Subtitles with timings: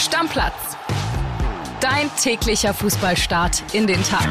[0.00, 0.78] Stammplatz.
[1.82, 4.26] Dein täglicher Fußballstart in den Tag.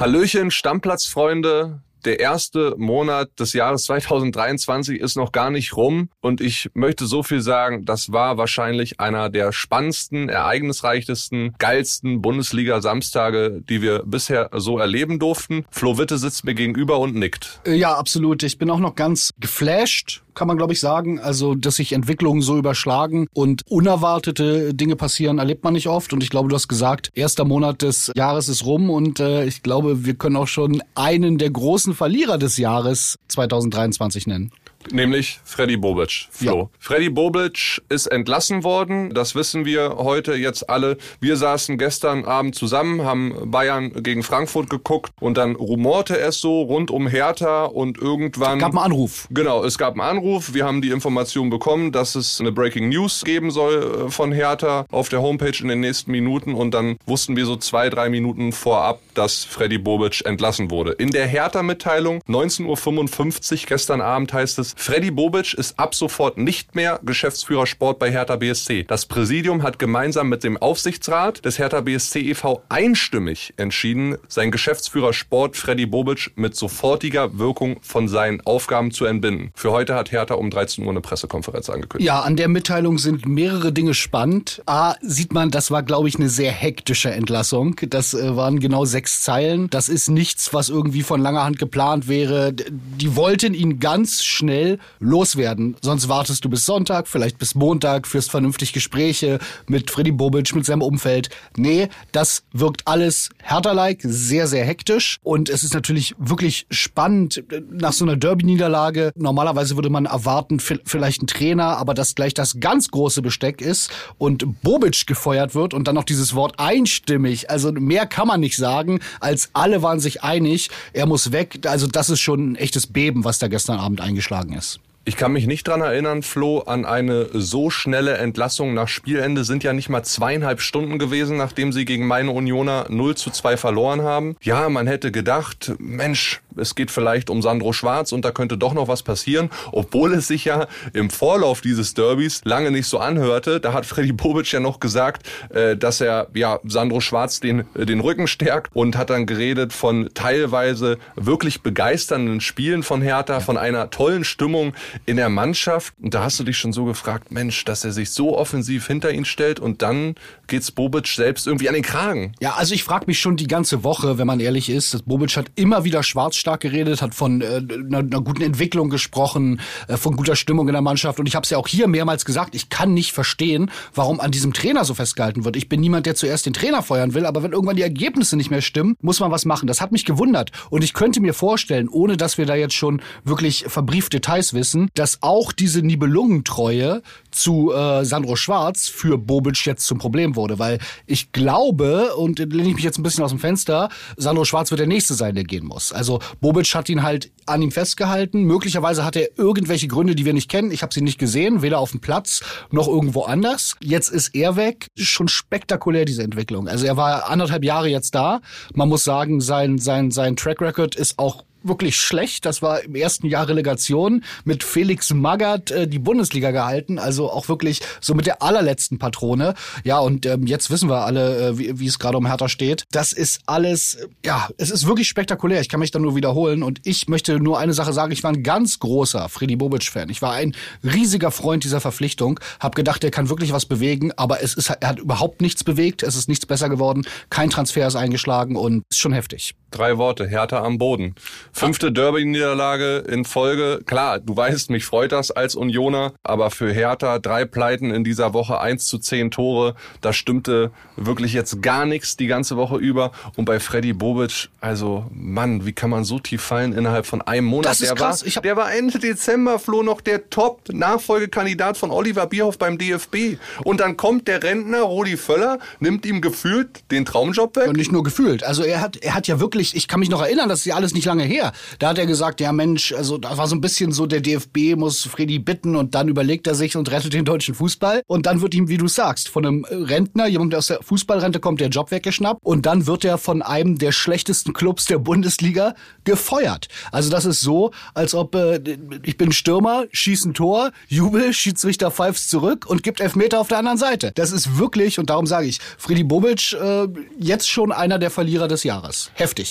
[0.00, 6.70] Hallöchen, Stammplatzfreunde der erste Monat des Jahres 2023 ist noch gar nicht rum und ich
[6.74, 14.02] möchte so viel sagen, das war wahrscheinlich einer der spannendsten, ereignisreichtesten, geilsten Bundesliga-Samstage, die wir
[14.04, 15.66] bisher so erleben durften.
[15.70, 17.60] Flo Witte sitzt mir gegenüber und nickt.
[17.66, 18.42] Ja, absolut.
[18.42, 21.18] Ich bin auch noch ganz geflasht kann man glaube ich sagen.
[21.18, 26.12] Also, dass sich Entwicklungen so überschlagen und unerwartete Dinge passieren, erlebt man nicht oft.
[26.12, 29.62] Und ich glaube, du hast gesagt, erster Monat des Jahres ist rum und äh, ich
[29.62, 34.50] glaube, wir können auch schon einen der großen Verlierer des Jahres 2023 nennen.
[34.90, 36.62] Nämlich Freddy Bobic, Flo.
[36.62, 36.68] Ja.
[36.78, 39.12] Freddy Bobic ist entlassen worden.
[39.14, 40.96] Das wissen wir heute jetzt alle.
[41.20, 46.62] Wir saßen gestern Abend zusammen, haben Bayern gegen Frankfurt geguckt und dann rumorte es so
[46.62, 48.58] rund um Hertha und irgendwann...
[48.58, 49.28] Es gab einen Anruf.
[49.30, 50.54] Genau, es gab einen Anruf.
[50.54, 54.86] Wir haben die Information bekommen, dass es eine Breaking News geben soll äh, von Hertha
[54.90, 58.52] auf der Homepage in den nächsten Minuten und dann wussten wir so zwei, drei Minuten
[58.52, 60.92] vorab, dass Freddy Bobic entlassen wurde.
[60.92, 66.74] In der Hertha-Mitteilung 19.55 Uhr gestern Abend heißt es, Freddy Bobic ist ab sofort nicht
[66.74, 68.84] mehr Geschäftsführer Sport bei Hertha BSC.
[68.84, 72.62] Das Präsidium hat gemeinsam mit dem Aufsichtsrat des Hertha BSC e.V.
[72.68, 79.50] einstimmig entschieden, sein Geschäftsführer Sport Freddy Bobic mit sofortiger Wirkung von seinen Aufgaben zu entbinden.
[79.54, 82.06] Für heute hat Hertha um 13 Uhr eine Pressekonferenz angekündigt.
[82.06, 84.62] Ja, an der Mitteilung sind mehrere Dinge spannend.
[84.66, 87.76] A, sieht man, das war, glaube ich, eine sehr hektische Entlassung.
[87.88, 89.68] Das äh, waren genau sechs Zeilen.
[89.70, 92.52] Das ist nichts, was irgendwie von langer Hand geplant wäre.
[92.52, 95.76] Die wollten ihn ganz schnell schnell loswerden.
[95.80, 100.66] Sonst wartest du bis Sonntag, vielleicht bis Montag, führst vernünftig Gespräche mit Freddy Bobic, mit
[100.66, 101.30] seinem Umfeld.
[101.56, 105.18] Nee, das wirkt alles härter-like, sehr, sehr hektisch.
[105.22, 109.12] Und es ist natürlich wirklich spannend nach so einer Derby-Niederlage.
[109.16, 113.90] Normalerweise würde man erwarten, vielleicht ein Trainer, aber dass gleich das ganz große Besteck ist
[114.18, 117.50] und Bobic gefeuert wird und dann noch dieses Wort einstimmig.
[117.50, 121.60] Also mehr kann man nicht sagen, als alle waren sich einig, er muss weg.
[121.66, 124.80] Also das ist schon ein echtes Beben, was da gestern Abend eingeschlagen ist.
[125.06, 129.44] Ich kann mich nicht dran erinnern, Flo, an eine so schnelle Entlassung nach Spielende.
[129.44, 133.56] Sind ja nicht mal zweieinhalb Stunden gewesen, nachdem sie gegen meine Unioner 0 zu 2
[133.56, 134.36] verloren haben.
[134.42, 138.74] Ja, man hätte gedacht, Mensch, es geht vielleicht um Sandro Schwarz und da könnte doch
[138.74, 143.60] noch was passieren, obwohl es sich ja im Vorlauf dieses Derbys lange nicht so anhörte.
[143.60, 147.86] Da hat Freddy Bobic ja noch gesagt, äh, dass er ja Sandro Schwarz den, äh,
[147.86, 153.56] den Rücken stärkt und hat dann geredet von teilweise wirklich begeisternden Spielen von Hertha, von
[153.56, 154.74] einer tollen Stimmung
[155.06, 155.94] in der Mannschaft.
[156.00, 159.12] Und da hast du dich schon so gefragt, Mensch, dass er sich so offensiv hinter
[159.12, 160.14] ihn stellt und dann
[160.46, 162.32] geht's Bobic selbst irgendwie an den Kragen.
[162.40, 165.36] Ja, also ich frage mich schon die ganze Woche, wenn man ehrlich ist, dass Bobic
[165.36, 166.02] hat immer wieder
[166.40, 170.72] schwarzstark geredet, hat von äh, einer, einer, guten Entwicklung gesprochen, äh, von guter Stimmung in
[170.72, 171.20] der Mannschaft.
[171.20, 174.30] Und ich habe es ja auch hier mehrmals gesagt, ich kann nicht verstehen, warum an
[174.30, 175.56] diesem Trainer so festgehalten wird.
[175.56, 178.50] Ich bin niemand, der zuerst den Trainer feuern will, aber wenn irgendwann die Ergebnisse nicht
[178.50, 179.66] mehr stimmen, muss man was machen.
[179.66, 180.50] Das hat mich gewundert.
[180.70, 184.88] Und ich könnte mir vorstellen, ohne dass wir da jetzt schon wirklich verbrieft Details wissen,
[184.94, 190.58] dass auch diese Nibelungentreue zu äh, Sandro Schwarz für Bobic jetzt zum Problem wurde.
[190.58, 194.70] Weil ich glaube, und lehne ich mich jetzt ein bisschen aus dem Fenster, Sandro Schwarz
[194.70, 195.92] wird der Nächste sein, der gehen muss.
[195.92, 198.44] Also Bobic hat ihn halt an ihm festgehalten.
[198.44, 200.70] Möglicherweise hat er irgendwelche Gründe, die wir nicht kennen.
[200.70, 203.76] Ich habe sie nicht gesehen, weder auf dem Platz noch irgendwo anders.
[203.82, 204.86] Jetzt ist er weg.
[204.96, 206.68] Schon spektakulär, diese Entwicklung.
[206.68, 208.40] Also er war anderthalb Jahre jetzt da.
[208.74, 212.46] Man muss sagen, sein, sein, sein Track Record ist auch wirklich schlecht.
[212.46, 216.98] Das war im ersten Jahr Relegation mit Felix Magath äh, die Bundesliga gehalten.
[216.98, 219.54] Also auch wirklich so mit der allerletzten Patrone.
[219.84, 222.84] Ja, und ähm, jetzt wissen wir alle, äh, wie, wie es gerade um Hertha steht.
[222.90, 225.60] Das ist alles, äh, ja, es ist wirklich spektakulär.
[225.60, 226.62] Ich kann mich da nur wiederholen.
[226.62, 228.12] Und ich möchte nur eine Sache sagen.
[228.12, 230.08] Ich war ein ganz großer Freddy Bobic-Fan.
[230.10, 232.40] Ich war ein riesiger Freund dieser Verpflichtung.
[232.58, 234.12] Hab gedacht, er kann wirklich was bewegen.
[234.16, 236.02] Aber es ist, er hat überhaupt nichts bewegt.
[236.02, 237.02] Es ist nichts besser geworden.
[237.28, 239.54] Kein Transfer ist eingeschlagen und ist schon heftig.
[239.70, 240.26] Drei Worte.
[240.26, 241.14] Hertha am Boden.
[241.52, 243.80] Fünfte Derby-Niederlage in Folge.
[243.86, 248.32] Klar, du weißt, mich freut das als Unioner, aber für Hertha drei Pleiten in dieser
[248.32, 253.12] Woche, eins zu zehn Tore, da stimmte wirklich jetzt gar nichts die ganze Woche über.
[253.36, 257.46] Und bei Freddy Bobic, also Mann, wie kann man so tief fallen innerhalb von einem
[257.46, 257.66] Monat?
[257.66, 258.22] Das ist der krass.
[258.22, 263.38] War, ich der war Ende Dezember, Flo, noch der Top-Nachfolgekandidat von Oliver Bierhoff beim DFB.
[263.64, 267.68] Und dann kommt der Rentner Rudi Völler, nimmt ihm gefühlt den Traumjob weg.
[267.68, 268.44] Und nicht nur gefühlt.
[268.44, 270.64] Also er hat, er hat ja wirklich wirklich, ich kann mich noch erinnern, das ist
[270.64, 271.52] ja alles nicht lange her.
[271.78, 274.76] Da hat er gesagt, ja Mensch, also da war so ein bisschen so, der DFB
[274.76, 278.02] muss Freddy bitten und dann überlegt er sich und rettet den deutschen Fußball.
[278.06, 281.40] Und dann wird ihm, wie du sagst, von einem Rentner, jemand, der aus der Fußballrente
[281.40, 282.40] kommt, der Job weggeschnappt.
[282.42, 285.74] Und dann wird er von einem der schlechtesten Clubs der Bundesliga
[286.04, 286.68] gefeuert.
[286.90, 288.60] Also das ist so, als ob äh,
[289.02, 293.58] ich bin Stürmer, schieß ein Tor, Jubel, Schiedsrichter pfeift zurück und gibt Elfmeter auf der
[293.58, 294.12] anderen Seite.
[294.14, 298.48] Das ist wirklich, und darum sage ich, Freddy Bobic äh, jetzt schon einer der Verlierer
[298.48, 299.10] des Jahres.
[299.14, 299.49] Heftig.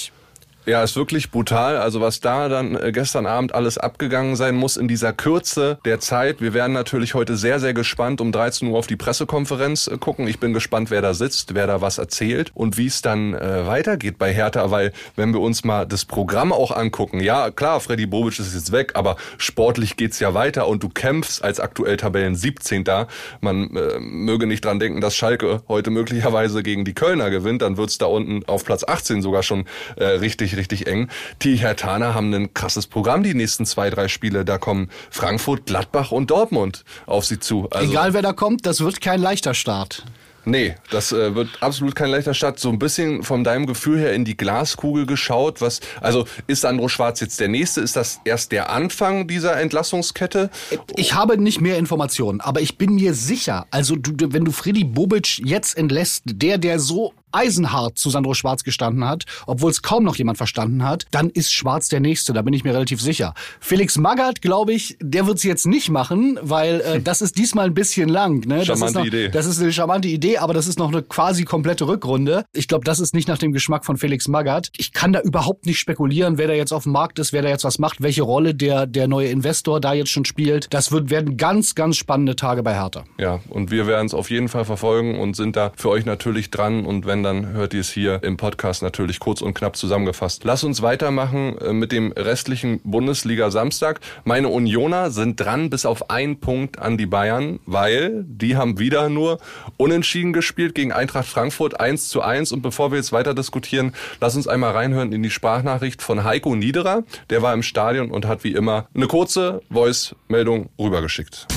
[0.69, 1.77] Ja, ist wirklich brutal.
[1.77, 5.99] Also was da dann äh, gestern Abend alles abgegangen sein muss in dieser Kürze der
[5.99, 6.41] Zeit.
[6.41, 10.27] Wir werden natürlich heute sehr, sehr gespannt um 13 Uhr auf die Pressekonferenz äh, gucken.
[10.27, 13.65] Ich bin gespannt, wer da sitzt, wer da was erzählt und wie es dann äh,
[13.65, 14.69] weitergeht bei Hertha.
[14.69, 18.71] Weil wenn wir uns mal das Programm auch angucken, ja klar, Freddy Bobic ist jetzt
[18.71, 22.83] weg, aber sportlich geht's ja weiter und du kämpfst als aktuell Tabellen 17.
[22.83, 23.07] Da.
[23.41, 27.63] Man äh, möge nicht dran denken, dass Schalke heute möglicherweise gegen die Kölner gewinnt.
[27.63, 29.65] Dann wird's da unten auf Platz 18 sogar schon
[29.95, 31.09] äh, richtig richtig eng.
[31.41, 34.45] Die Hertaner haben ein krasses Programm die nächsten zwei, drei Spiele.
[34.45, 37.67] Da kommen Frankfurt, Gladbach und Dortmund auf sie zu.
[37.71, 40.03] Also Egal wer da kommt, das wird kein leichter Start.
[40.45, 42.59] Nee, das äh, wird absolut kein leichter Start.
[42.59, 45.61] So ein bisschen von deinem Gefühl her in die Glaskugel geschaut.
[45.61, 47.81] Was, also ist Sandro Schwarz jetzt der Nächste?
[47.81, 50.49] Ist das erst der Anfang dieser Entlassungskette?
[50.95, 54.83] Ich habe nicht mehr Informationen, aber ich bin mir sicher, also du, wenn du Freddy
[54.83, 60.03] Bobic jetzt entlässt, der, der so eisenhart zu Sandro Schwarz gestanden hat, obwohl es kaum
[60.03, 63.33] noch jemand verstanden hat, dann ist Schwarz der Nächste, da bin ich mir relativ sicher.
[63.59, 67.67] Felix Magath, glaube ich, der wird es jetzt nicht machen, weil äh, das ist diesmal
[67.67, 68.45] ein bisschen lang.
[68.47, 68.65] Ne?
[68.65, 69.29] Charmante das ist noch, Idee.
[69.29, 72.45] Das ist eine charmante Idee, aber das ist noch eine quasi komplette Rückrunde.
[72.53, 74.69] Ich glaube, das ist nicht nach dem Geschmack von Felix Magath.
[74.77, 77.49] Ich kann da überhaupt nicht spekulieren, wer da jetzt auf dem Markt ist, wer da
[77.49, 80.67] jetzt was macht, welche Rolle der, der neue Investor da jetzt schon spielt.
[80.73, 83.03] Das wird, werden ganz, ganz spannende Tage bei Hertha.
[83.17, 86.51] Ja, und wir werden es auf jeden Fall verfolgen und sind da für euch natürlich
[86.51, 89.75] dran und wenn wenn, dann hört ihr es hier im Podcast natürlich kurz und knapp
[89.75, 90.43] zusammengefasst.
[90.43, 93.99] Lass uns weitermachen äh, mit dem restlichen Bundesliga Samstag.
[94.23, 99.09] Meine Unioner sind dran bis auf einen Punkt an die Bayern, weil die haben wieder
[99.09, 99.39] nur
[99.77, 102.51] unentschieden gespielt gegen Eintracht Frankfurt 1 zu 1.
[102.51, 106.55] Und bevor wir jetzt weiter diskutieren, lass uns einmal reinhören in die Sprachnachricht von Heiko
[106.55, 107.03] Niederer.
[107.29, 111.47] Der war im Stadion und hat wie immer eine kurze Voice-Meldung rübergeschickt.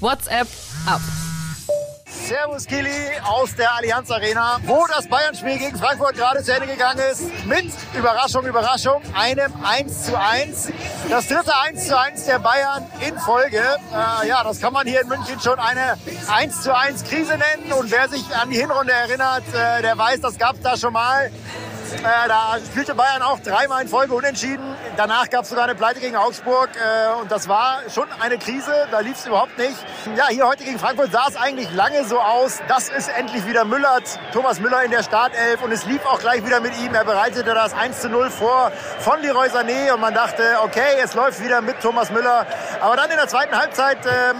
[0.00, 0.48] WhatsApp
[0.86, 1.00] ab.
[2.30, 7.00] Servus Kili aus der Allianz Arena, wo das Bayern-Spiel gegen Frankfurt gerade zu Ende gegangen
[7.10, 7.22] ist.
[7.44, 10.72] Mit Überraschung, Überraschung, einem 1 zu 1.
[11.08, 13.58] Das dritte 1 zu 1 der Bayern in Folge.
[13.58, 15.98] Äh, ja, das kann man hier in München schon eine
[16.28, 17.72] 1 zu 1 Krise nennen.
[17.72, 20.92] Und wer sich an die Hinrunde erinnert, äh, der weiß, das gab es da schon
[20.92, 21.32] mal.
[21.92, 24.64] Äh, da spielte Bayern auch dreimal in Folge unentschieden.
[24.96, 26.70] Danach gab es sogar eine Pleite gegen Augsburg.
[26.76, 28.72] Äh, und das war schon eine Krise.
[28.90, 29.76] Da lief es überhaupt nicht.
[30.16, 32.60] Ja, hier heute gegen Frankfurt sah es eigentlich lange so aus.
[32.68, 33.98] Das ist endlich wieder Müller.
[34.32, 35.62] Thomas Müller in der Startelf.
[35.62, 36.94] Und es lief auch gleich wieder mit ihm.
[36.94, 38.70] Er bereitete das 1 zu 0 vor
[39.00, 39.92] von Leroy Sané.
[39.92, 42.46] Und man dachte, okay, es läuft wieder mit Thomas Müller.
[42.80, 44.36] Aber dann in der zweiten Halbzeit ähm,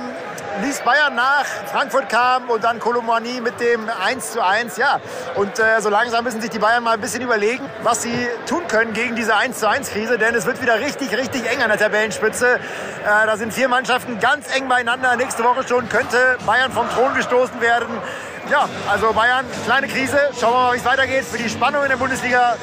[0.63, 4.77] ließ Bayern nach, Frankfurt kam und dann Kolomani mit dem 1 zu 1.
[4.77, 5.01] Ja,
[5.37, 8.67] und äh, so langsam müssen sich die Bayern mal ein bisschen überlegen, was sie tun
[8.69, 11.69] können gegen diese 1 zu 1 Krise, denn es wird wieder richtig, richtig eng an
[11.69, 12.57] der Tabellenspitze.
[12.57, 12.59] Äh,
[13.05, 15.17] da sind vier Mannschaften ganz eng beieinander.
[15.17, 17.97] Nächste Woche schon könnte Bayern vom Thron gestoßen werden.
[18.51, 20.19] Ja, also Bayern, kleine Krise.
[20.39, 21.25] Schauen wir mal, wie es weitergeht.
[21.25, 22.57] Für die Spannung in der Bundesliga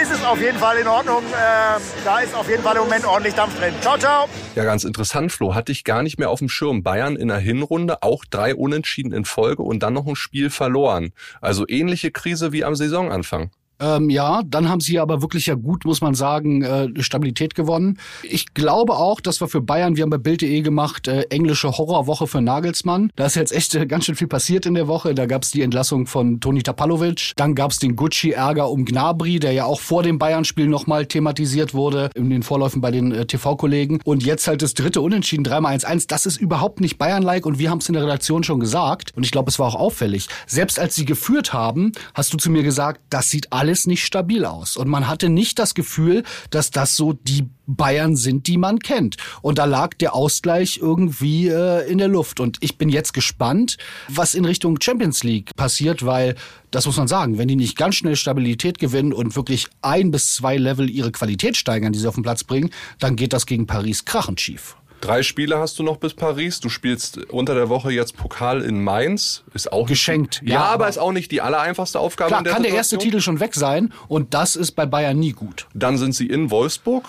[0.00, 1.22] ist es auf jeden Fall in Ordnung.
[1.32, 3.74] Äh, da ist auf jeden Fall im Moment ordentlich Dampf drin.
[3.80, 4.28] Ciao, ciao.
[4.54, 5.54] Ja, ganz interessant, Flo.
[5.54, 6.82] Hatte ich gar nicht mehr auf dem Schirm.
[6.82, 11.12] Bayern in der Hinrunde auch drei Unentschieden in Folge und dann noch ein Spiel verloren.
[11.40, 13.50] Also ähnliche Krise wie am Saisonanfang.
[13.82, 17.98] Ähm, ja, dann haben sie aber wirklich ja gut, muss man sagen, äh, Stabilität gewonnen.
[18.22, 22.28] Ich glaube auch, dass wir für Bayern, wir haben bei Bild.de gemacht, äh, englische Horrorwoche
[22.28, 23.10] für Nagelsmann.
[23.16, 25.14] Da ist jetzt echt äh, ganz schön viel passiert in der Woche.
[25.14, 27.32] Da gab es die Entlassung von Toni Tapalovic.
[27.34, 31.74] Dann gab es den Gucci-Ärger um Gnabry, der ja auch vor dem Bayern-Spiel nochmal thematisiert
[31.74, 34.00] wurde, in den Vorläufen bei den äh, TV-Kollegen.
[34.04, 36.06] Und jetzt halt das dritte Unentschieden, dreimal 1-1.
[36.06, 39.10] Das ist überhaupt nicht Bayern-like und wir haben es in der Redaktion schon gesagt.
[39.16, 40.28] Und ich glaube, es war auch auffällig.
[40.46, 44.04] Selbst als sie geführt haben, hast du zu mir gesagt, das sieht alles alles nicht
[44.04, 44.76] stabil aus.
[44.76, 49.16] Und man hatte nicht das Gefühl, dass das so die Bayern sind, die man kennt.
[49.40, 52.38] Und da lag der Ausgleich irgendwie äh, in der Luft.
[52.38, 56.34] Und ich bin jetzt gespannt, was in Richtung Champions League passiert, weil
[56.70, 60.34] das muss man sagen, wenn die nicht ganz schnell Stabilität gewinnen und wirklich ein bis
[60.34, 63.66] zwei Level ihre Qualität steigern, die sie auf den Platz bringen, dann geht das gegen
[63.66, 64.76] Paris krachend schief.
[65.02, 66.60] Drei Spiele hast du noch bis Paris.
[66.60, 69.42] Du spielst unter der Woche jetzt Pokal in Mainz.
[69.52, 70.40] Ist auch geschenkt.
[70.44, 72.28] ja, ja, aber ist auch nicht die allereinfachste Aufgabe.
[72.28, 72.72] Klar, der kann Situation.
[72.72, 75.66] der erste Titel schon weg sein und das ist bei Bayern nie gut.
[75.74, 77.08] Dann sind sie in Wolfsburg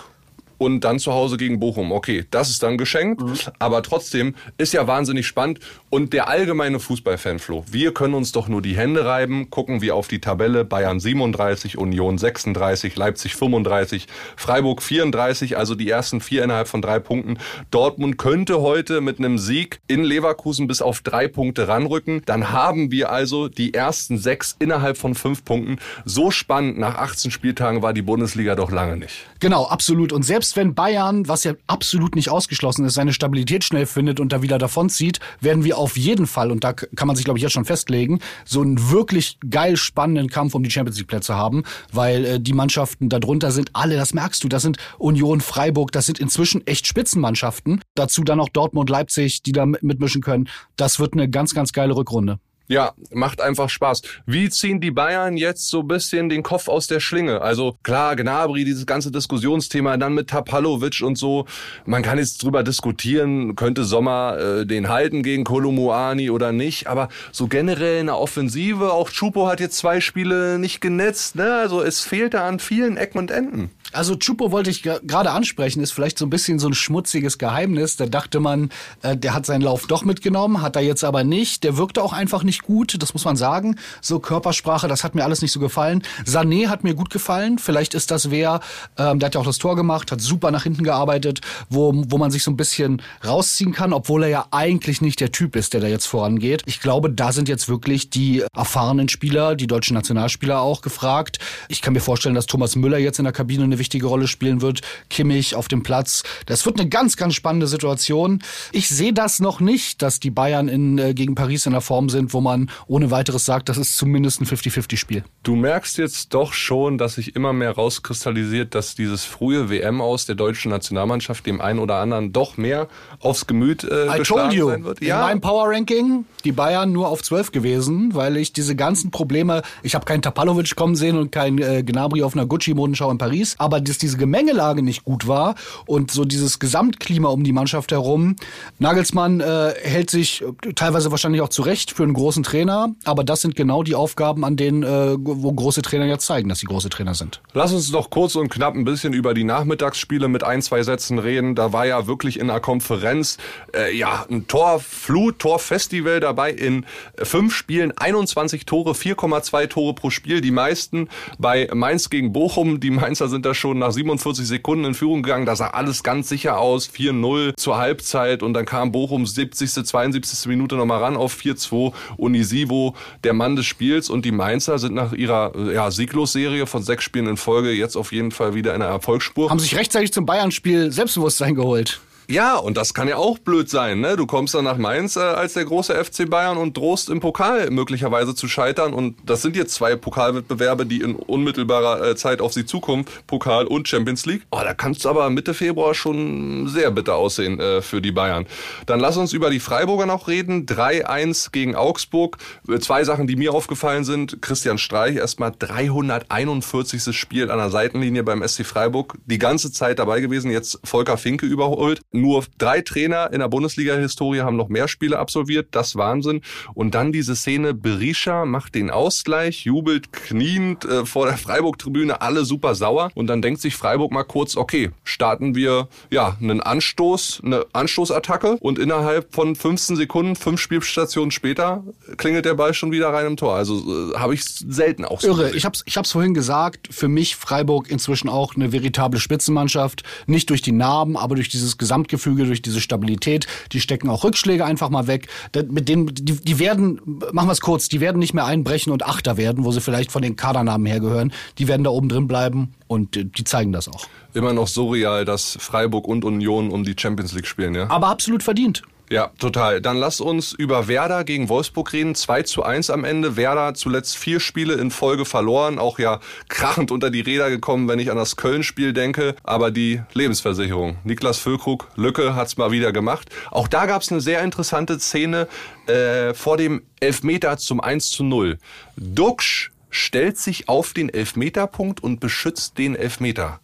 [0.58, 1.92] und dann zu Hause gegen Bochum.
[1.92, 3.34] Okay, das ist dann geschenkt, mhm.
[3.60, 5.60] aber trotzdem ist ja wahnsinnig spannend.
[5.90, 10.08] Und der allgemeine Fußballfanfloh, wir können uns doch nur die Hände reiben, gucken wir auf
[10.08, 16.68] die Tabelle, Bayern 37, Union 36, Leipzig 35, Freiburg 34, also die ersten vier innerhalb
[16.68, 17.38] von drei Punkten.
[17.72, 22.22] Dortmund könnte heute mit einem Sieg in Leverkusen bis auf drei Punkte ranrücken.
[22.26, 25.78] Dann haben wir also die ersten sechs innerhalb von fünf Punkten.
[26.06, 29.14] So spannend nach 18 Spieltagen war die Bundesliga doch lange nicht.
[29.40, 30.14] Genau, absolut.
[30.14, 34.32] Und selbst wenn Bayern, was ja absolut nicht ausgeschlossen ist, seine Stabilität schnell findet und
[34.32, 37.44] da wieder davonzieht, werden wir auf jeden Fall, und da kann man sich, glaube ich,
[37.44, 41.64] jetzt schon festlegen, so einen wirklich geil spannenden Kampf um die Champions League Plätze haben,
[41.92, 46.06] weil äh, die Mannschaften darunter sind alle, das merkst du, das sind Union, Freiburg, das
[46.06, 47.82] sind inzwischen echt Spitzenmannschaften.
[47.96, 50.50] Dazu dann auch Dortmund, Leipzig, die da mitmischen können.
[50.76, 52.40] Das wird eine ganz, ganz geile Rückrunde.
[52.68, 54.02] Ja, macht einfach Spaß.
[54.26, 57.42] Wie ziehen die Bayern jetzt so bisschen den Kopf aus der Schlinge?
[57.42, 61.46] Also klar, Gnabry, dieses ganze Diskussionsthema, dann mit Tapalovic und so.
[61.86, 66.88] Man kann jetzt drüber diskutieren, könnte Sommer äh, den halten gegen Kolumuani oder nicht.
[66.88, 71.36] Aber so generell in der Offensive, auch Chupo hat jetzt zwei Spiele nicht genetzt.
[71.36, 71.54] Ne?
[71.56, 73.72] Also es fehlt da an vielen Ecken und Enden.
[73.94, 77.96] Also Chupo wollte ich gerade ansprechen, ist vielleicht so ein bisschen so ein schmutziges Geheimnis.
[77.96, 78.70] Da dachte man,
[79.02, 81.64] äh, der hat seinen Lauf doch mitgenommen, hat er jetzt aber nicht.
[81.64, 83.78] Der wirkte auch einfach nicht gut, das muss man sagen.
[84.02, 86.04] So Körpersprache, das hat mir alles nicht so gefallen.
[86.26, 87.60] Sané hat mir gut gefallen.
[87.60, 88.62] Vielleicht ist das wer,
[88.98, 92.18] ähm, der hat ja auch das Tor gemacht, hat super nach hinten gearbeitet, wo, wo
[92.18, 95.74] man sich so ein bisschen rausziehen kann, obwohl er ja eigentlich nicht der Typ ist,
[95.74, 96.64] der da jetzt vorangeht.
[96.66, 101.40] Ich glaube, da sind jetzt wirklich die erfahrenen Spieler, die deutschen Nationalspieler auch gefragt.
[101.68, 104.62] Ich kann mir vorstellen, dass Thomas Müller jetzt in der Kabine eine wichtige Rolle spielen
[104.62, 104.80] wird.
[105.10, 106.24] Kimmich auf dem Platz.
[106.46, 108.42] Das wird eine ganz, ganz spannende Situation.
[108.72, 112.08] Ich sehe das noch nicht, dass die Bayern in, äh, gegen Paris in der Form
[112.08, 115.26] sind, wo man ohne weiteres sagt, das ist zumindest ein 50-50-Spiel.
[115.44, 120.26] Du merkst jetzt doch schon, dass sich immer mehr rauskristallisiert, dass dieses frühe WM aus
[120.26, 122.88] der deutschen Nationalmannschaft dem einen oder anderen doch mehr
[123.20, 124.70] aufs Gemüt äh, I told you.
[124.70, 125.02] sein wird.
[125.02, 125.16] Ja.
[125.16, 129.62] In meinem Power Ranking die Bayern nur auf 12 gewesen, weil ich diese ganzen Probleme,
[129.82, 133.56] ich habe keinen Tapalovic kommen sehen und keinen äh, Gnabry auf einer Gucci-Modenschau in Paris,
[133.58, 135.56] aber aber dass diese Gemengelage nicht gut war
[135.88, 138.36] und so dieses Gesamtklima um die Mannschaft herum.
[138.78, 140.44] Nagelsmann äh, hält sich
[140.76, 144.58] teilweise wahrscheinlich auch zurecht für einen großen Trainer, aber das sind genau die Aufgaben, an
[144.58, 147.42] denen äh, wo große Trainer jetzt zeigen, dass sie große Trainer sind.
[147.54, 151.18] Lass uns doch kurz und knapp ein bisschen über die Nachmittagsspiele mit ein, zwei Sätzen
[151.18, 151.56] reden.
[151.56, 153.38] Da war ja wirklich in der Konferenz
[153.76, 156.86] äh, ja ein Torflut, Torfestival dabei in
[157.18, 162.80] fünf Spielen, 21 Tore, 4,2 Tore pro Spiel, die meisten bei Mainz gegen Bochum.
[162.80, 165.46] Die Mainzer sind da schon nach 47 Sekunden in Führung gegangen.
[165.46, 166.90] Da sah alles ganz sicher aus.
[166.90, 170.48] 4-0 zur Halbzeit und dann kam Bochum 70., 72.
[170.48, 171.94] Minute nochmal ran auf 4-2.
[172.18, 172.94] Unisivo,
[173.24, 177.28] der Mann des Spiels und die Mainzer sind nach ihrer ja, Sieglosserie von sechs Spielen
[177.28, 179.50] in Folge jetzt auf jeden Fall wieder in der Erfolgsspur.
[179.50, 182.02] Haben sich rechtzeitig zum Bayern-Spiel Selbstbewusstsein geholt.
[182.30, 184.00] Ja, und das kann ja auch blöd sein.
[184.00, 184.16] Ne?
[184.16, 187.70] Du kommst dann nach Mainz äh, als der große FC Bayern und drohst im Pokal
[187.70, 188.94] möglicherweise zu scheitern.
[188.94, 193.06] Und das sind jetzt zwei Pokalwettbewerbe, die in unmittelbarer äh, Zeit auf sie zukommen.
[193.28, 194.44] Pokal und Champions League.
[194.52, 198.46] Oh, da kannst du aber Mitte Februar schon sehr bitter aussehen äh, für die Bayern.
[198.86, 200.66] Dann lass uns über die Freiburger noch reden.
[200.66, 202.38] 3-1 gegen Augsburg.
[202.70, 204.42] Äh, zwei Sachen, die mir aufgefallen sind.
[204.42, 207.16] Christian Streich erstmal 341.
[207.16, 209.16] Spiel an der Seitenlinie beim SC Freiburg.
[209.26, 210.52] Die ganze Zeit dabei gewesen.
[210.52, 212.02] Jetzt Volker Finke überholt.
[212.14, 215.70] Nur drei Trainer in der Bundesliga-Historie haben noch mehr Spiele absolviert.
[215.72, 216.42] Das Wahnsinn.
[216.74, 222.46] Und dann diese Szene, Berisha macht den Ausgleich, jubelt kniend äh, vor der Freiburg-Tribüne, alle
[222.46, 223.10] super sauer.
[223.16, 228.58] Und dann denkt sich Freiburg mal kurz, okay, starten wir ja einen Anstoß, eine Anstoßattacke
[228.60, 231.84] und innerhalb von 15 Sekunden, fünf Spielstationen später,
[232.18, 233.56] klingelt der Ball schon wieder rein im Tor.
[233.56, 235.44] Also äh, habe ich selten auch so Irre.
[235.44, 235.58] Gesehen.
[235.58, 240.04] Ich habe ich hab's vorhin gesagt, für mich Freiburg inzwischen auch eine veritable Spitzenmannschaft.
[240.28, 243.48] Nicht durch die Narben, aber durch dieses Gesamt Gesamtgefüge, durch diese Stabilität.
[243.72, 245.28] Die stecken auch Rückschläge einfach mal weg.
[245.70, 247.00] Mit denen, die, die werden,
[247.32, 250.12] machen wir es kurz, die werden nicht mehr einbrechen und Achter werden, wo sie vielleicht
[250.12, 251.34] von den Kadernamen hergehören.
[251.58, 254.06] Die werden da oben drin bleiben und äh, die zeigen das auch.
[254.34, 257.90] Immer noch surreal, dass Freiburg und Union um die Champions League spielen, ja?
[257.90, 258.84] Aber absolut verdient.
[259.10, 259.82] Ja, total.
[259.82, 262.16] Dann lass uns über Werder gegen Wolfsburg reden.
[262.16, 263.36] 2 zu 1 am Ende.
[263.36, 265.78] Werder zuletzt vier Spiele in Folge verloren.
[265.78, 269.36] Auch ja krachend unter die Räder gekommen, wenn ich an das Köln-Spiel denke.
[269.44, 270.98] Aber die Lebensversicherung.
[271.04, 273.30] Niklas Füllkrug, Lücke hat's mal wieder gemacht.
[273.52, 275.48] Auch da gab's eine sehr interessante Szene
[275.88, 278.58] äh, vor dem Elfmeter zum 1 zu 0.
[278.96, 283.60] Duxch stellt sich auf den Elfmeterpunkt und beschützt den Elfmeter.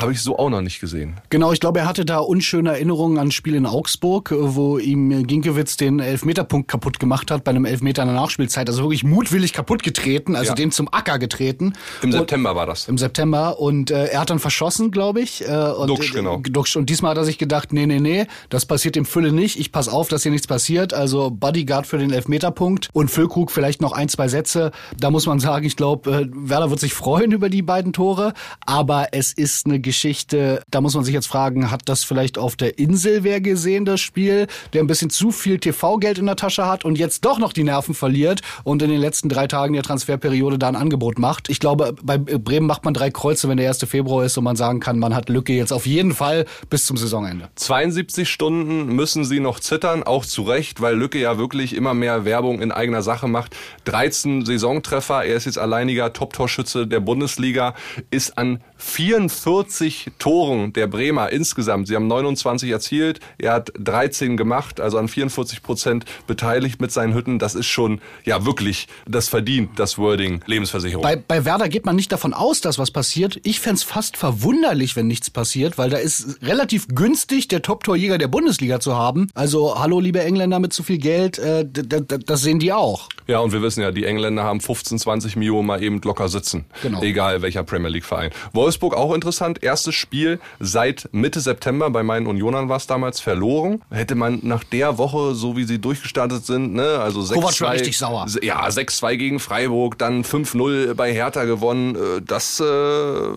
[0.00, 1.14] Habe ich so auch noch nicht gesehen.
[1.28, 4.78] Genau, ich glaube, er hatte da unschöne Erinnerungen an ein Spiel in Augsburg, äh, wo
[4.78, 8.68] ihm Ginkiewicz den Elfmeterpunkt kaputt gemacht hat bei einem Elfmeter in der Nachspielzeit.
[8.68, 10.54] Also wirklich mutwillig kaputt getreten, also Ja.
[10.54, 11.72] den zum Acker getreten.
[12.02, 12.86] Im Und- September war das.
[12.86, 15.46] Im September und äh, er hat dann verschossen, glaube ich.
[15.48, 16.38] Äh, und, Duxch, genau.
[16.38, 16.76] Äh, Duxch.
[16.76, 19.58] Und diesmal hat er sich gedacht, nee, nee, nee, das passiert dem Fülle nicht.
[19.58, 20.94] Ich pass auf, dass hier nichts passiert.
[20.94, 24.70] Also Bodyguard für den Elfmeterpunkt und Füllkrug vielleicht noch ein, zwei Sätze.
[24.96, 28.32] Da muss man sagen, ich glaube, äh, Werder wird sich freuen über die beiden Tore.
[28.64, 32.56] Aber es ist eine Geschichte, da muss man sich jetzt fragen, hat das vielleicht auf
[32.56, 36.66] der Insel wer gesehen, das Spiel, der ein bisschen zu viel TV-Geld in der Tasche
[36.66, 39.82] hat und jetzt doch noch die Nerven verliert und in den letzten drei Tagen der
[39.82, 41.48] Transferperiode da ein Angebot macht.
[41.48, 43.78] Ich glaube, bei Bremen macht man drei Kreuze, wenn der 1.
[43.88, 46.98] Februar ist und man sagen kann, man hat Lücke jetzt auf jeden Fall bis zum
[46.98, 47.48] Saisonende.
[47.54, 52.26] 72 Stunden müssen sie noch zittern, auch zu Recht, weil Lücke ja wirklich immer mehr
[52.26, 53.56] Werbung in eigener Sache macht.
[53.86, 57.74] 13 Saisontreffer, er ist jetzt alleiniger Top-Torschütze der Bundesliga,
[58.10, 61.88] ist an 44 Toren der Bremer insgesamt.
[61.88, 67.14] Sie haben 29 erzielt, er hat 13 gemacht, also an 44 Prozent beteiligt mit seinen
[67.14, 67.38] Hütten.
[67.38, 71.02] Das ist schon, ja wirklich, das verdient das Wording Lebensversicherung.
[71.02, 73.40] Bei, bei Werder geht man nicht davon aus, dass was passiert.
[73.42, 78.28] Ich fänd's fast verwunderlich, wenn nichts passiert, weil da ist relativ günstig, der Top-Torjäger der
[78.28, 79.28] Bundesliga zu haben.
[79.34, 83.08] Also, hallo, liebe Engländer mit zu viel Geld, äh, das sehen die auch.
[83.26, 86.64] Ja, und wir wissen ja, die Engländer haben 15, 20 Millionen mal eben locker sitzen.
[86.82, 87.02] Genau.
[87.02, 88.30] Egal welcher Premier League Verein.
[88.68, 89.62] Wolfsburg auch interessant.
[89.62, 93.82] Erstes Spiel seit Mitte September bei meinen Unionern war es damals verloren.
[93.90, 97.72] Hätte man nach der Woche, so wie sie durchgestartet sind, ne, also 6 Kovac war
[97.72, 98.26] richtig sauer.
[98.42, 101.94] Ja, 6-2 gegen Freiburg, dann 5-0 bei Hertha gewonnen.
[101.96, 102.64] Äh, Das äh,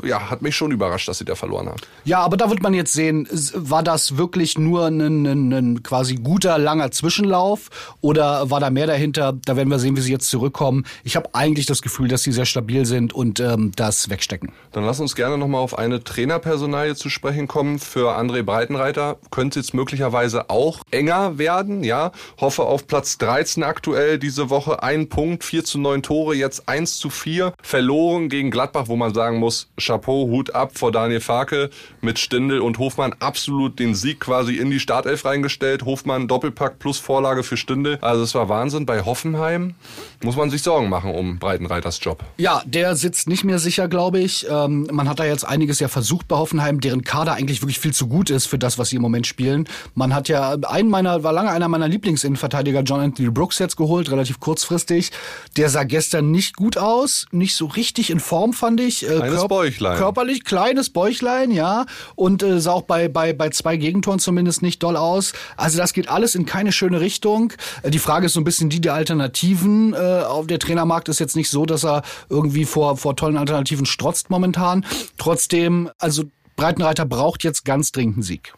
[0.06, 1.80] ja, hat mich schon überrascht, dass sie da verloren haben.
[2.04, 6.16] Ja, aber da wird man jetzt sehen, war das wirklich nur ein, ein, ein quasi
[6.16, 7.70] guter, langer Zwischenlauf
[8.02, 9.32] oder war da mehr dahinter?
[9.46, 10.86] Da werden wir sehen, wie sie jetzt zurückkommen.
[11.06, 14.52] Ich habe eigentlich das Gefühl, dass sie sehr stabil sind und ähm, das wegstecken.
[14.74, 17.80] Dann lass uns gerne nochmal auf eine Trainerpersonalie zu sprechen kommen.
[17.80, 21.84] Für André Breitenreiter könnte es jetzt möglicherweise auch enger werden.
[21.84, 24.84] Ja, hoffe auf Platz 13 aktuell diese Woche.
[24.84, 27.54] Ein Punkt, 4 zu 9 Tore, jetzt 1 zu 4.
[27.62, 31.70] Verloren gegen Gladbach, wo man sagen muss, Chapeau, Hut ab vor Daniel Farke
[32.02, 33.16] mit Stindl und Hofmann.
[33.20, 35.86] Absolut den Sieg quasi in die Startelf reingestellt.
[35.86, 37.98] Hofmann Doppelpack plus Vorlage für Stindl.
[38.02, 38.86] Also es war Wahnsinn.
[38.86, 39.76] Bei Hoffenheim
[40.24, 42.24] muss man sich Sorgen machen um Breitenreiters Job.
[42.38, 44.48] Ja, der sitzt nicht mehr sicher, glaube ich.
[44.50, 47.94] Ähm, man hat da jetzt einiges ja versucht bei Hoffenheim, deren Kader eigentlich wirklich viel
[47.94, 49.68] zu gut ist für das, was sie im Moment spielen.
[49.94, 54.10] Man hat ja einen meiner, war lange einer meiner Lieblingsinnenverteidiger, John Anthony Brooks, jetzt geholt,
[54.10, 55.12] relativ kurzfristig.
[55.58, 59.04] Der sah gestern nicht gut aus, nicht so richtig in Form, fand ich.
[59.04, 59.98] Äh, Kleines Bäuchlein.
[59.98, 61.86] Körperlich, kleines Bäuchlein, ja.
[62.16, 65.34] Und äh, sah auch bei, bei, bei zwei Gegentoren zumindest nicht doll aus.
[65.58, 67.54] Also das geht alles in keine schöne Richtung.
[67.84, 69.94] Äh, die Frage ist so ein bisschen die der Alternativen.
[69.94, 73.86] Äh, auf der Trainermarkt ist jetzt nicht so, dass er irgendwie vor, vor tollen Alternativen
[73.86, 74.86] strotzt momentan.
[75.18, 76.24] Trotzdem, also
[76.56, 78.54] Breitenreiter braucht jetzt ganz dringend einen Sieg.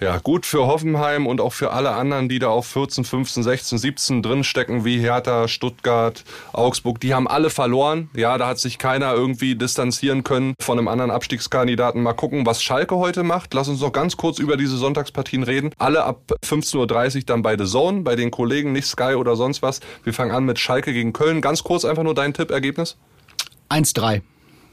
[0.00, 3.76] Ja, gut für Hoffenheim und auch für alle anderen, die da auf 14, 15, 16,
[3.76, 7.00] 17 drinstecken, wie Hertha, Stuttgart, Augsburg.
[7.00, 8.08] Die haben alle verloren.
[8.16, 12.02] Ja, da hat sich keiner irgendwie distanzieren können von einem anderen Abstiegskandidaten.
[12.02, 13.52] Mal gucken, was Schalke heute macht.
[13.52, 15.70] Lass uns noch ganz kurz über diese Sonntagspartien reden.
[15.76, 19.60] Alle ab 15.30 Uhr dann bei The Zone, bei den Kollegen, nicht Sky oder sonst
[19.60, 19.80] was.
[20.02, 21.42] Wir fangen an mit Schalke gegen Köln.
[21.42, 22.96] Ganz kurz einfach nur dein Tipp, Ergebnis.
[23.68, 24.22] 1-3.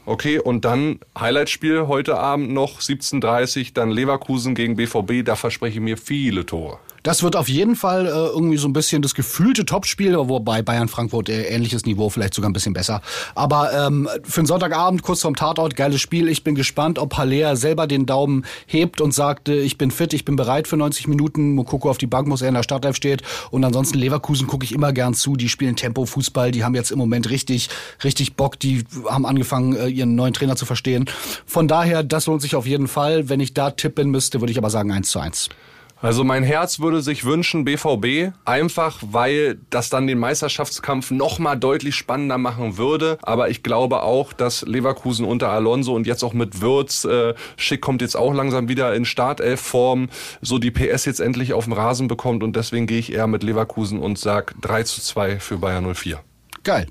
[0.08, 5.22] Okay, und dann Highlightspiel heute Abend noch 17.30 dann Leverkusen gegen BVB.
[5.22, 6.78] Da verspreche ich mir viele Tore.
[7.02, 10.88] Das wird auf jeden Fall äh, irgendwie so ein bisschen das gefühlte Topspiel, wobei Bayern
[10.88, 13.02] Frankfurt äh, ähnliches Niveau, vielleicht sogar ein bisschen besser.
[13.34, 16.28] Aber ähm, für einen Sonntagabend kurz vorm Tatort, geiles Spiel.
[16.28, 20.12] Ich bin gespannt, ob Haller selber den Daumen hebt und sagt, äh, ich bin fit,
[20.12, 21.54] ich bin bereit für 90 Minuten.
[21.54, 23.22] Mokoko auf die Bank muss, er in der Startelf steht.
[23.50, 25.36] Und ansonsten Leverkusen gucke ich immer gern zu.
[25.36, 27.68] Die spielen Tempo-Fußball, die haben jetzt im Moment richtig,
[28.02, 28.58] richtig Bock.
[28.58, 31.06] Die haben angefangen, äh, ihren neuen Trainer zu verstehen.
[31.46, 33.28] Von daher, das lohnt sich auf jeden Fall.
[33.28, 35.48] Wenn ich da tippen müsste, würde ich aber sagen 1 zu 1.
[36.00, 41.56] Also mein Herz würde sich wünschen BVB, einfach weil das dann den Meisterschaftskampf noch mal
[41.56, 43.18] deutlich spannender machen würde.
[43.22, 47.80] Aber ich glaube auch, dass Leverkusen unter Alonso und jetzt auch mit Würz, äh, Schick
[47.80, 50.08] kommt jetzt auch langsam wieder in Startelf-Form,
[50.40, 52.44] so die PS jetzt endlich auf dem Rasen bekommt.
[52.44, 56.20] Und deswegen gehe ich eher mit Leverkusen und sag 3 zu 2 für Bayern 04.
[56.62, 56.86] Geil.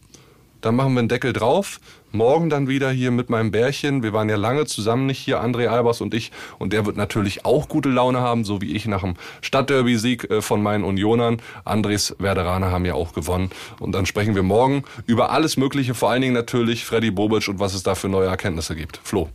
[0.62, 1.80] Dann machen wir einen Deckel drauf.
[2.12, 4.02] Morgen dann wieder hier mit meinem Bärchen.
[4.02, 6.32] Wir waren ja lange zusammen nicht hier, André Albers und ich.
[6.58, 10.42] Und der wird natürlich auch gute Laune haben, so wie ich nach dem Stadtderby-Sieg äh,
[10.42, 11.42] von meinen Unionern.
[11.66, 13.50] Andres Werderaner haben ja auch gewonnen.
[13.80, 17.60] Und dann sprechen wir morgen über alles Mögliche, vor allen Dingen natürlich Freddy Bobic und
[17.60, 19.00] was es da für neue Erkenntnisse gibt.
[19.04, 19.30] Flo.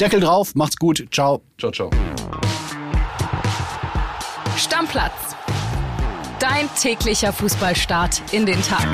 [0.00, 1.42] Deckel drauf, macht's gut, ciao.
[1.58, 1.90] Ciao, ciao.
[4.56, 5.36] Stammplatz.
[6.38, 8.86] Dein täglicher Fußballstart in den Tag.